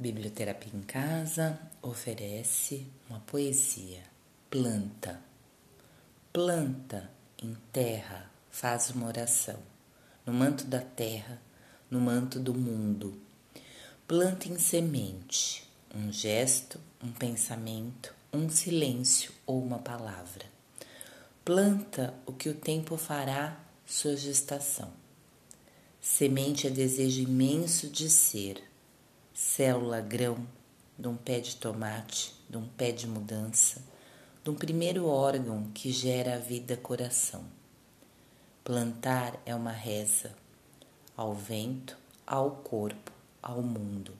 Biblioterapia 0.00 0.72
em 0.74 0.80
Casa 0.80 1.60
oferece 1.82 2.86
uma 3.06 3.20
poesia. 3.20 4.02
Planta. 4.48 5.20
Planta 6.32 7.10
em 7.42 7.54
terra, 7.70 8.30
faz 8.50 8.88
uma 8.88 9.08
oração. 9.08 9.58
No 10.24 10.32
manto 10.32 10.64
da 10.64 10.80
terra, 10.80 11.38
no 11.90 12.00
manto 12.00 12.40
do 12.40 12.54
mundo. 12.54 13.20
Planta 14.08 14.48
em 14.48 14.58
semente, 14.58 15.68
um 15.94 16.10
gesto, 16.10 16.80
um 17.04 17.12
pensamento, 17.12 18.14
um 18.32 18.48
silêncio 18.48 19.30
ou 19.44 19.62
uma 19.62 19.80
palavra. 19.80 20.46
Planta 21.44 22.14
o 22.24 22.32
que 22.32 22.48
o 22.48 22.54
tempo 22.54 22.96
fará 22.96 23.60
sua 23.84 24.16
gestação. 24.16 24.90
Semente 26.00 26.66
é 26.66 26.70
desejo 26.70 27.20
imenso 27.20 27.90
de 27.90 28.08
ser 28.08 28.69
célula 29.60 30.00
grão 30.00 30.38
de 30.98 31.06
um 31.06 31.14
pé 31.14 31.38
de 31.38 31.54
tomate, 31.54 32.32
de 32.48 32.56
um 32.56 32.66
pé 32.66 32.92
de 32.92 33.06
mudança, 33.06 33.82
de 34.42 34.48
um 34.48 34.54
primeiro 34.54 35.06
órgão 35.06 35.70
que 35.74 35.92
gera 35.92 36.36
a 36.36 36.38
vida 36.38 36.78
coração. 36.78 37.44
Plantar 38.64 39.38
é 39.44 39.54
uma 39.54 39.70
reza 39.70 40.34
ao 41.14 41.34
vento, 41.34 41.94
ao 42.26 42.52
corpo, 42.52 43.12
ao 43.42 43.60
mundo. 43.60 44.14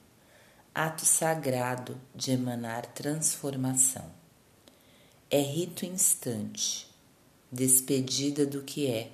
Ato 0.75 1.07
sagrado 1.07 1.99
de 2.15 2.33
emanar 2.33 2.85
transformação. 2.85 4.11
É 5.31 5.41
rito 5.41 5.87
instante, 5.87 6.87
despedida 7.51 8.45
do 8.45 8.63
que 8.63 8.89
é, 8.89 9.11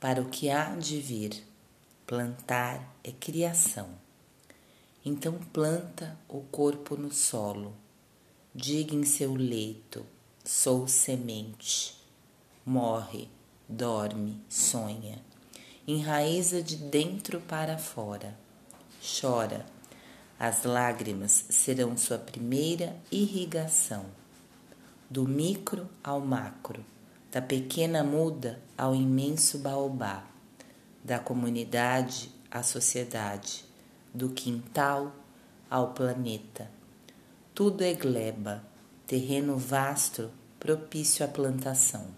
para 0.00 0.20
o 0.20 0.28
que 0.28 0.50
há 0.50 0.74
de 0.74 0.98
vir. 0.98 1.44
Plantar 2.04 2.92
é 3.04 3.12
criação. 3.12 4.07
Então 5.10 5.38
planta 5.54 6.18
o 6.28 6.42
corpo 6.42 6.94
no 6.94 7.10
solo, 7.10 7.74
diga 8.54 8.94
em 8.94 9.06
seu 9.06 9.34
leito: 9.34 10.04
sou 10.44 10.86
semente. 10.86 11.96
Morre, 12.62 13.26
dorme, 13.66 14.38
sonha, 14.50 15.18
enraiza 15.86 16.62
de 16.62 16.76
dentro 16.76 17.40
para 17.40 17.78
fora, 17.78 18.38
chora. 19.00 19.64
As 20.38 20.64
lágrimas 20.64 21.46
serão 21.48 21.96
sua 21.96 22.18
primeira 22.18 22.94
irrigação. 23.10 24.04
Do 25.08 25.26
micro 25.26 25.88
ao 26.04 26.20
macro, 26.20 26.84
da 27.32 27.40
pequena 27.40 28.04
muda 28.04 28.60
ao 28.76 28.94
imenso 28.94 29.56
baobá, 29.56 30.26
da 31.02 31.18
comunidade 31.18 32.30
à 32.50 32.62
sociedade 32.62 33.67
do 34.12 34.30
quintal 34.30 35.14
ao 35.70 35.92
planeta. 35.92 36.70
Tudo 37.54 37.82
é 37.82 37.94
gleba, 37.94 38.62
terreno 39.06 39.56
vasto 39.56 40.30
propício 40.58 41.24
à 41.24 41.28
plantação. 41.28 42.08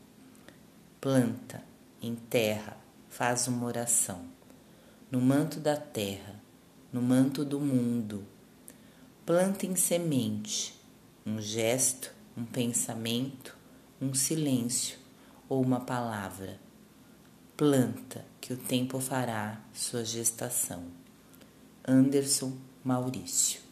Planta, 1.01 1.63
enterra, 2.03 2.77
faz 3.09 3.49
uma 3.49 3.67
oração. 3.67 4.23
No 5.11 5.21
manto 5.21 5.59
da 5.59 5.77
terra, 5.77 6.41
no 6.93 7.03
manto 7.03 7.45
do 7.45 7.61
mundo. 7.61 8.25
Planta 9.25 9.67
em 9.67 9.77
semente, 9.77 10.75
um 11.25 11.41
gesto, 11.41 12.13
um 12.37 12.45
pensamento, 12.45 13.57
um 14.01 14.15
silêncio 14.15 14.99
ou 15.49 15.63
uma 15.63 15.81
palavra. 15.81 16.59
Planta 17.57 18.25
que 18.41 18.53
o 18.53 18.57
tempo 18.57 18.99
fará 19.01 19.61
sua 19.73 20.05
gestação. 20.05 20.85
Anderson 21.91 22.53
Maurício. 22.85 23.70